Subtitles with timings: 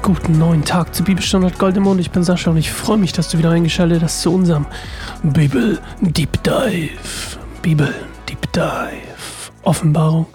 [0.00, 2.00] Guten neuen Tag zu Bibelstunde Goldemond.
[2.00, 4.66] Ich bin Sascha und ich freue mich, dass du wieder eingeschaltet hast zu unserem
[5.22, 7.38] Bibel Deep Dive.
[7.60, 7.94] Bibel
[8.28, 9.52] Deep Dive.
[9.62, 10.26] Offenbarung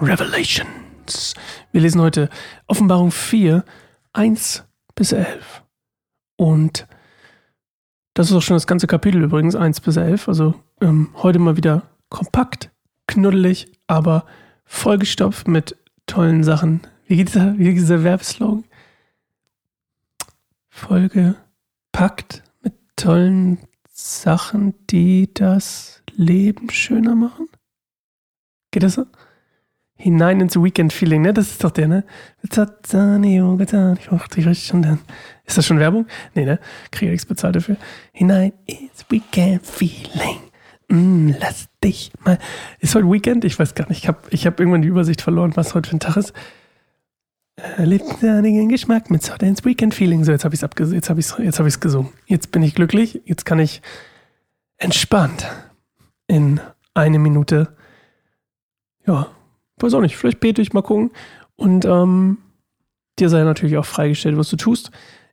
[0.00, 1.34] Revelations.
[1.72, 2.28] Wir lesen heute
[2.66, 3.64] Offenbarung 4,
[4.12, 4.64] 1
[4.94, 5.62] bis 11.
[6.36, 6.86] Und
[8.14, 10.28] das ist auch schon das ganze Kapitel übrigens, 1 bis 11.
[10.28, 12.70] Also ähm, heute mal wieder kompakt,
[13.06, 14.24] knuddelig, aber
[14.64, 16.80] vollgestopft mit tollen Sachen.
[17.06, 18.64] Wie geht dieser, wie geht dieser Werbeslogan?
[20.86, 21.34] Folge
[21.92, 23.56] packt mit tollen
[23.90, 27.48] Sachen, die das Leben schöner machen?
[28.70, 29.06] Geht das so?
[29.96, 31.32] Hinein ins Weekend-Feeling, ne?
[31.32, 32.04] Das ist doch der, ne?
[32.42, 32.50] Ich
[34.50, 34.98] ich.
[35.46, 36.06] Ist das schon Werbung?
[36.34, 36.58] Nee, ne?
[36.90, 37.78] Kriege nichts bezahlt dafür.
[38.12, 40.38] Hinein ins Weekend-Feeling.
[40.88, 42.38] Mm, lass dich mal.
[42.80, 43.46] Ist heute Weekend?
[43.46, 44.02] Ich weiß gar nicht.
[44.02, 46.34] Ich habe ich hab irgendwann die Übersicht verloren, was heute für ein Tag ist.
[47.76, 50.24] Erlebt den Geschmack mit Soda ins Weekend-Feeling.
[50.24, 50.92] So, jetzt habe ich es.
[50.92, 52.12] Jetzt habe ich es jetzt hab gesungen.
[52.26, 53.22] Jetzt bin ich glücklich.
[53.24, 53.80] Jetzt kann ich
[54.76, 55.46] entspannt
[56.26, 56.60] in
[56.92, 57.74] eine Minute.
[59.06, 59.28] Ja,
[59.78, 60.16] weiß auch nicht.
[60.16, 61.10] Vielleicht bete ich mal gucken.
[61.56, 62.38] Und ähm,
[63.18, 64.90] dir sei natürlich auch freigestellt, was du tust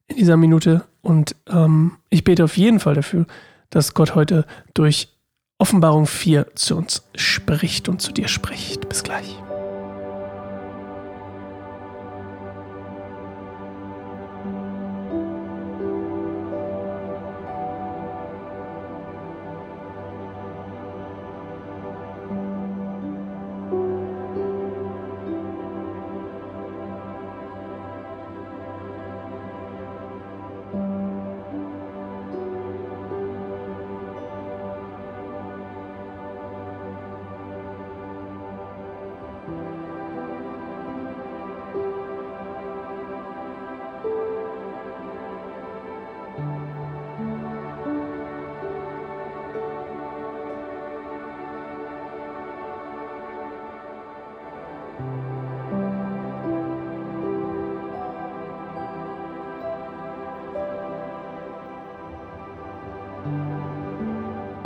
[0.07, 0.85] in dieser Minute.
[1.01, 3.25] Und ähm, ich bete auf jeden Fall dafür,
[3.69, 5.09] dass Gott heute durch
[5.57, 8.87] Offenbarung 4 zu uns spricht und zu dir spricht.
[8.89, 9.37] Bis gleich.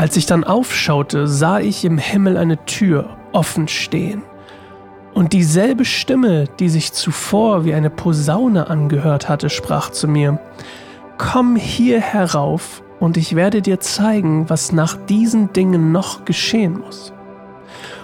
[0.06, 4.22] Als ich dann aufschaute, sah ich im Himmel eine Tür offen stehen.
[5.16, 10.38] Und dieselbe Stimme, die sich zuvor wie eine Posaune angehört hatte, sprach zu mir,
[11.18, 17.12] Komm hier herauf, und ich werde dir zeigen, was nach diesen Dingen noch geschehen muss.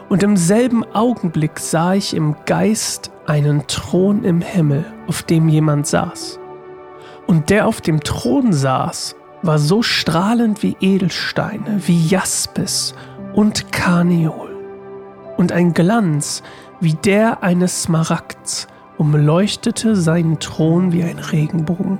[0.10, 5.86] Und im selben Augenblick sah ich im Geist einen Thron im Himmel, auf dem jemand
[5.86, 6.40] saß.
[7.28, 12.94] Und der auf dem Thron saß, war so strahlend wie Edelsteine, wie Jaspis
[13.34, 14.56] und Karneol.
[15.38, 16.44] Und ein Glanz
[16.80, 22.00] wie der eines Smaragds umleuchtete seinen Thron wie ein Regenbogen.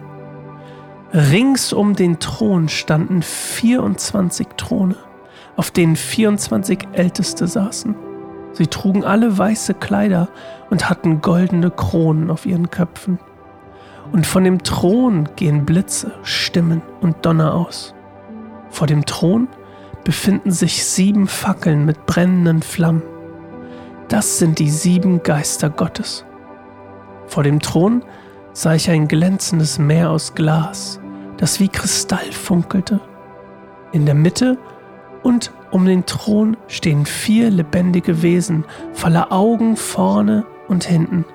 [1.14, 4.96] Rings um den Thron standen 24 Throne,
[5.56, 7.96] auf denen 24 Älteste saßen.
[8.54, 10.30] Sie trugen alle weiße Kleider
[10.70, 13.20] und hatten goldene Kronen auf ihren Köpfen
[14.12, 17.94] und von dem Thron gehen Blitze, Stimmen und Donner aus.
[18.70, 19.48] Vor dem Thron
[20.04, 23.04] befinden sich sieben Fackeln mit brennenden Flammen.
[24.08, 26.26] Das sind die sieben Geister Gottes.
[27.28, 28.04] Vor dem Thron
[28.54, 31.00] sah ich ein glänzendes Meer aus Glas,
[31.38, 33.00] das wie Kristall funkelte.
[33.94, 34.58] In der Mitte
[35.24, 41.26] und um den Thron stehen vier lebendige Wesen voller Augen vorne und hinten.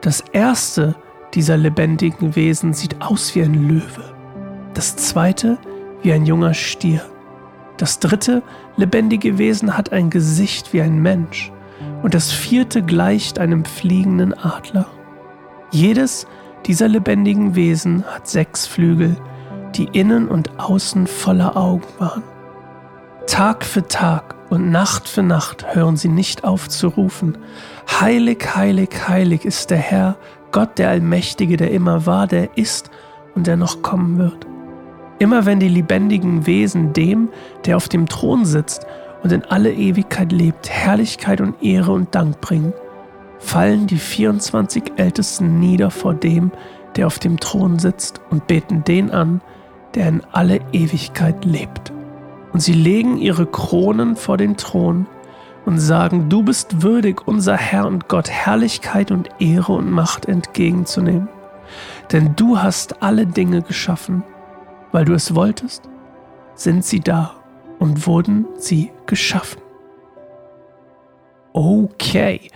[0.00, 0.96] Das erste
[1.34, 4.14] dieser lebendigen Wesen sieht aus wie ein Löwe,
[4.74, 5.58] das zweite
[6.02, 7.02] wie ein junger Stier.
[7.76, 8.42] Das dritte
[8.76, 11.52] lebendige Wesen hat ein Gesicht wie ein Mensch
[12.02, 14.86] und das vierte gleicht einem fliegenden Adler.
[15.70, 16.26] Jedes
[16.66, 19.16] dieser lebendigen Wesen hat sechs Flügel,
[19.74, 22.22] die innen und außen voller Augen waren.
[23.26, 27.36] Tag für Tag und Nacht für Nacht hören sie nicht auf zu rufen,
[28.00, 30.16] Heilig, heilig, heilig ist der Herr,
[30.52, 32.90] Gott der Allmächtige, der immer war, der ist
[33.34, 34.46] und der noch kommen wird.
[35.18, 37.28] Immer wenn die lebendigen Wesen dem,
[37.66, 38.86] der auf dem Thron sitzt
[39.22, 42.72] und in alle Ewigkeit lebt, Herrlichkeit und Ehre und Dank bringen,
[43.38, 46.52] fallen die 24 Ältesten nieder vor dem,
[46.96, 49.40] der auf dem Thron sitzt und beten den an,
[49.94, 51.92] der in alle Ewigkeit lebt.
[52.52, 55.06] Und sie legen ihre Kronen vor den Thron
[55.68, 61.28] und sagen, du bist würdig, unser Herr und Gott, Herrlichkeit und Ehre und Macht entgegenzunehmen.
[62.10, 64.24] Denn du hast alle Dinge geschaffen,
[64.92, 65.82] weil du es wolltest,
[66.54, 67.34] sind sie da
[67.78, 69.60] und wurden sie geschaffen.
[71.52, 72.50] Okay.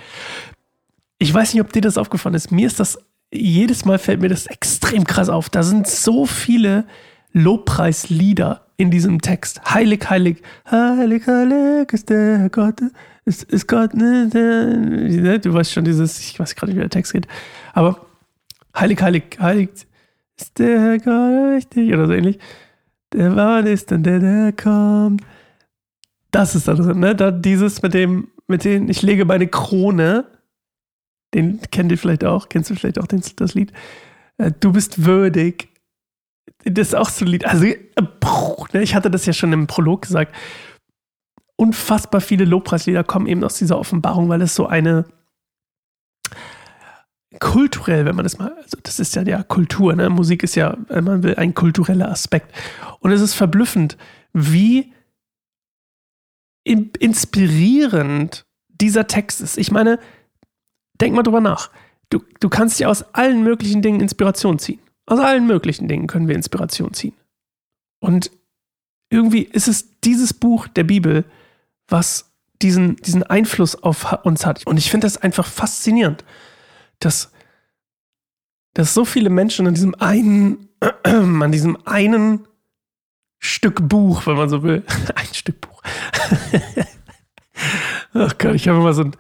[1.19, 2.50] Ich weiß nicht, ob dir das aufgefallen ist.
[2.50, 2.99] Mir ist das
[3.31, 5.50] jedes Mal fällt mir das extrem krass auf.
[5.50, 6.87] Da sind so viele
[7.32, 9.62] Lobpreislieder in diesem Text.
[9.73, 12.81] Heilig, heilig, heilig, heilig ist der Gott,
[13.25, 16.90] ist, ist Gott, ne, der, du weißt schon dieses, ich weiß gerade nicht, wie der
[16.90, 17.29] Text geht,
[17.73, 18.05] aber
[18.76, 19.70] heilig, heilig, heilig
[20.38, 22.38] ist der Gott richtig oder so ähnlich.
[23.12, 25.23] Der war ist und der, der kommt.
[26.31, 27.14] Das ist da drin, ne?
[27.14, 30.25] Da dieses mit dem, mit dem, ich lege meine Krone,
[31.34, 33.73] den kennt ihr vielleicht auch, kennst du vielleicht auch den, das Lied?
[34.38, 35.69] Äh, du bist würdig.
[36.65, 37.44] Das ist auch so ein Lied.
[37.44, 40.35] Also, ne, ich hatte das ja schon im Prolog gesagt.
[41.56, 45.05] Unfassbar viele Lobpreislieder kommen eben aus dieser Offenbarung, weil es so eine
[47.39, 50.11] kulturell, wenn man das mal, also das ist ja ja Kultur, ne?
[50.11, 52.55] Musik ist ja, wenn man will, ein kultureller Aspekt.
[53.00, 53.97] Und es ist verblüffend,
[54.33, 54.93] wie
[56.65, 59.59] inspirierend dieser Text ist.
[59.59, 59.99] Ich meine,
[61.00, 61.71] denk mal drüber nach.
[62.11, 64.81] Du, du kannst dir aus allen möglichen Dingen Inspiration ziehen.
[65.06, 67.16] Aus allen möglichen Dingen können wir Inspiration ziehen.
[68.00, 68.31] Und
[69.10, 71.25] irgendwie ist es dieses Buch der Bibel,
[71.88, 72.32] was
[72.62, 74.66] diesen, diesen Einfluss auf uns hat.
[74.66, 76.25] Und ich finde das einfach faszinierend,
[77.00, 77.32] dass,
[78.75, 80.69] dass so viele Menschen an diesem einen,
[81.02, 82.46] an diesem einen
[83.38, 84.84] Stück Buch, wenn man so will,
[85.14, 85.82] ein Stück Buch.
[88.14, 89.16] Ach Gott, ich habe immer so ein,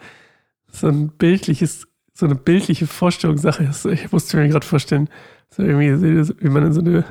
[0.70, 3.70] so ein bildliches, so eine bildliche Vorstellungssache.
[3.90, 5.08] Ich musste mir gerade vorstellen,
[5.54, 7.04] so irgendwie, wie man in so eine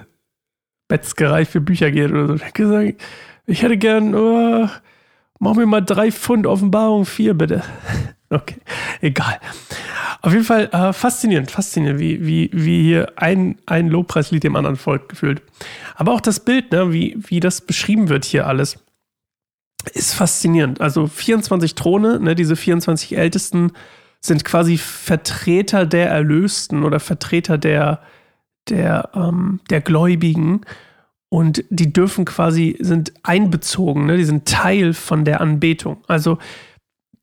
[0.90, 2.36] Metzgerei für Bücher geht oder so.
[2.36, 3.02] Ich hätte gesagt,
[3.46, 4.68] ich hätte gern, oh,
[5.40, 7.64] mach mir mal drei Pfund Offenbarung, vier bitte.
[8.34, 8.62] Okay,
[9.02, 9.42] egal.
[10.22, 14.78] Auf jeden Fall äh, faszinierend, faszinierend, wie, wie, wie hier ein, ein Lobpreislied dem anderen
[14.78, 15.42] folgt gefühlt.
[15.96, 18.78] Aber auch das Bild, ne, wie, wie das beschrieben wird hier alles
[19.94, 20.82] ist faszinierend.
[20.82, 23.72] Also 24 Throne, ne, diese 24 Ältesten
[24.20, 28.02] sind quasi Vertreter der Erlösten oder Vertreter der,
[28.70, 30.62] der, ähm, der Gläubigen.
[31.30, 34.18] Und die dürfen quasi, sind einbezogen, ne?
[34.18, 36.04] die sind Teil von der Anbetung.
[36.08, 36.38] Also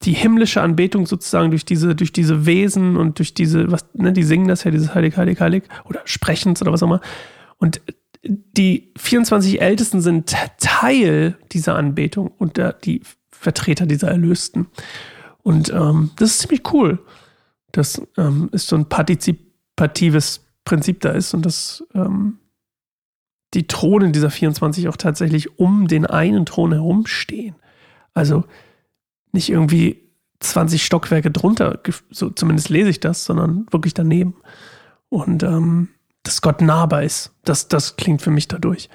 [0.02, 4.22] die himmlische Anbetung sozusagen durch diese, durch diese Wesen und durch diese, was, ne, die
[4.22, 7.00] singen das ja, dieses Heilig, Heilig, Heilig oder Sprechens oder was auch immer.
[7.58, 7.82] Und
[8.22, 14.66] die 24 Ältesten sind Teil dieser Anbetung und der, die Vertreter dieser Erlösten.
[15.42, 16.98] Und ähm, das ist ziemlich cool.
[17.72, 22.38] Das ähm, ist so ein partizipatives Prinzip da ist und dass ähm,
[23.54, 27.56] die Thronen dieser 24 auch tatsächlich um den einen Thron herumstehen.
[28.12, 28.44] Also
[29.32, 30.10] nicht irgendwie
[30.40, 31.80] 20 Stockwerke drunter,
[32.10, 34.36] so zumindest lese ich das, sondern wirklich daneben.
[35.08, 35.88] Und ähm,
[36.22, 37.32] dass Gott nahbar ist.
[37.44, 38.90] Das, das klingt für mich dadurch.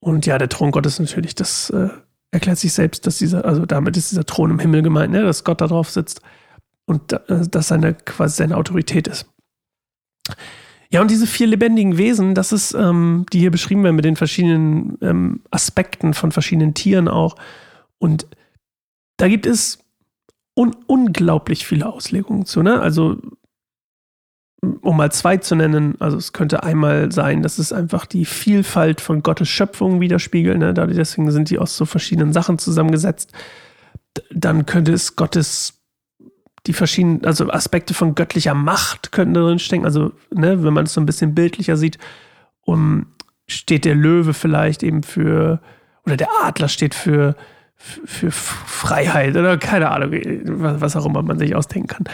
[0.00, 1.88] Und ja, der Thron Gottes natürlich, das äh,
[2.30, 5.44] erklärt sich selbst, dass dieser, also damit ist dieser Thron im Himmel gemeint, ne, dass
[5.44, 6.20] Gott da drauf sitzt
[6.84, 9.26] und äh, dass seine quasi seine Autorität ist.
[10.90, 14.16] Ja, und diese vier lebendigen Wesen, das ist, ähm, die hier beschrieben werden mit den
[14.16, 17.36] verschiedenen ähm, Aspekten von verschiedenen Tieren auch.
[17.98, 18.26] Und
[19.18, 19.78] da gibt es
[20.54, 22.62] un unglaublich viele Auslegungen zu.
[22.62, 22.80] Ne?
[22.80, 23.18] Also
[24.80, 29.00] um mal zwei zu nennen, also es könnte einmal sein, dass es einfach die Vielfalt
[29.00, 30.74] von Gottes Schöpfung widerspiegelt, ne?
[30.74, 33.32] deswegen sind die aus so verschiedenen Sachen zusammengesetzt.
[34.32, 35.77] Dann könnte es Gottes
[36.66, 39.84] die verschiedenen, also Aspekte von göttlicher Macht könnten darin stecken.
[39.84, 41.98] Also, ne, wenn man es so ein bisschen bildlicher sieht,
[42.62, 43.06] um,
[43.46, 45.60] steht der Löwe vielleicht eben für,
[46.04, 47.34] oder der Adler steht für
[47.80, 52.04] für Freiheit oder keine Ahnung, was auch immer man sich ausdenken kann.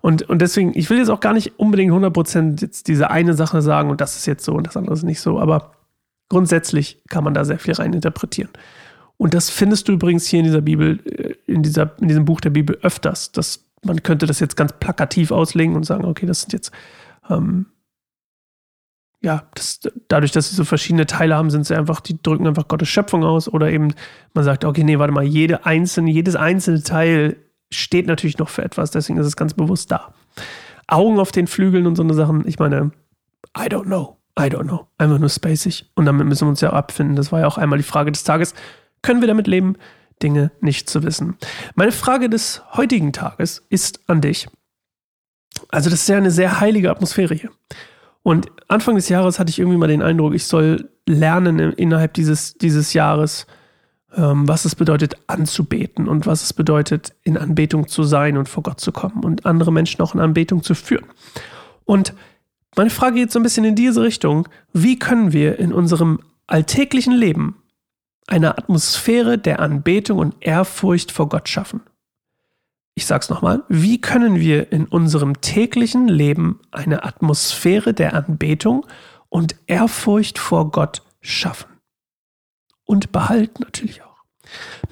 [0.00, 3.60] Und, und deswegen, ich will jetzt auch gar nicht unbedingt 100% jetzt diese eine Sache
[3.60, 5.72] sagen und das ist jetzt so und das andere ist nicht so, aber
[6.30, 8.48] grundsätzlich kann man da sehr viel rein interpretieren.
[9.18, 12.40] Und das findest du übrigens hier in dieser Bibel, äh, in, dieser, in diesem Buch
[12.40, 13.32] der Bibel öfters.
[13.32, 16.70] Dass man könnte das jetzt ganz plakativ auslegen und sagen, okay, das sind jetzt
[17.28, 17.66] ähm,
[19.22, 22.68] ja, das, dadurch, dass sie so verschiedene Teile haben, sind sie einfach, die drücken einfach
[22.68, 23.92] Gottes Schöpfung aus oder eben
[24.32, 27.36] man sagt, okay, nee, warte mal, jede einzelne, jedes einzelne Teil
[27.70, 30.14] steht natürlich noch für etwas, deswegen ist es ganz bewusst da.
[30.86, 32.92] Augen auf den Flügeln und so eine Sachen, ich meine,
[33.56, 36.72] I don't know, I don't know, einfach nur spacig und damit müssen wir uns ja
[36.72, 37.14] abfinden.
[37.14, 38.54] Das war ja auch einmal die Frage des Tages,
[39.02, 39.76] können wir damit leben,
[40.22, 41.36] Dinge nicht zu wissen?
[41.74, 44.48] Meine Frage des heutigen Tages ist an dich.
[45.68, 47.50] Also das ist ja eine sehr heilige Atmosphäre hier.
[48.22, 52.54] Und Anfang des Jahres hatte ich irgendwie mal den Eindruck, ich soll lernen innerhalb dieses,
[52.54, 53.46] dieses Jahres,
[54.14, 58.62] ähm, was es bedeutet, anzubeten und was es bedeutet, in Anbetung zu sein und vor
[58.62, 61.06] Gott zu kommen und andere Menschen auch in Anbetung zu führen.
[61.84, 62.14] Und
[62.76, 64.48] meine Frage geht so ein bisschen in diese Richtung.
[64.72, 67.56] Wie können wir in unserem alltäglichen Leben
[68.30, 71.82] eine Atmosphäre der Anbetung und Ehrfurcht vor Gott schaffen?
[73.00, 78.86] ich sag's nochmal, wie können wir in unserem täglichen Leben eine Atmosphäre der Anbetung
[79.30, 81.70] und Ehrfurcht vor Gott schaffen?
[82.84, 84.16] Und behalten natürlich auch.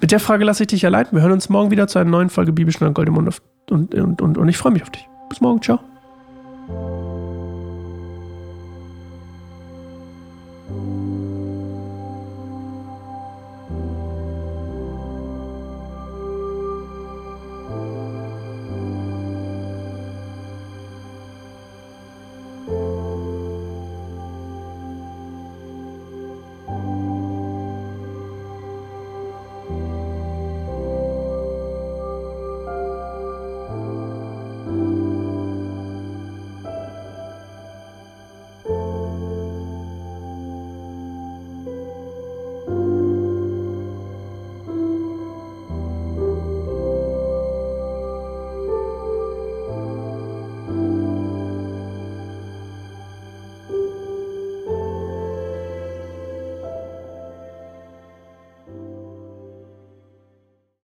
[0.01, 1.05] Mit der Frage lasse ich dich allein.
[1.11, 4.21] Wir hören uns morgen wieder zu einer neuen Folge Bibelstunde Gold im Mund und, und,
[4.21, 5.07] und, und ich freue mich auf dich.
[5.29, 5.61] Bis morgen.
[5.61, 5.79] Ciao.